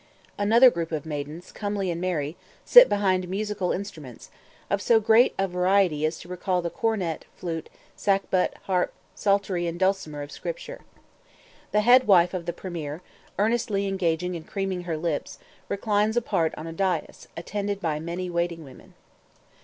Another 0.35 0.71
group 0.71 0.91
of 0.91 1.05
maidens, 1.05 1.51
comely 1.51 1.91
and 1.91 2.01
merry, 2.01 2.35
sit 2.65 2.89
behind 2.89 3.29
musical 3.29 3.71
instruments, 3.71 4.31
of 4.67 4.81
so 4.81 4.99
great 4.99 5.37
variety 5.39 6.07
as 6.07 6.17
to 6.17 6.27
recall 6.27 6.59
the 6.59 6.71
"cornet, 6.71 7.25
flute, 7.35 7.69
sackbut, 7.95 8.55
harp, 8.63 8.93
psaltery, 9.13 9.67
and 9.67 9.77
dulcimer" 9.79 10.23
of 10.23 10.31
Scripture. 10.31 10.81
The 11.71 11.81
"head 11.81 12.07
wife" 12.07 12.33
of 12.33 12.47
the 12.47 12.51
premier, 12.51 13.03
earnestly 13.37 13.85
engaged 13.85 14.23
in 14.23 14.43
creaming 14.43 14.85
her 14.85 14.97
lips, 14.97 15.37
reclines 15.69 16.17
apart 16.17 16.55
on 16.57 16.65
a 16.65 16.73
dais, 16.73 17.27
attended 17.37 17.79
by 17.79 17.99
many 17.99 18.27
waiting 18.27 18.63
women. 18.63 18.95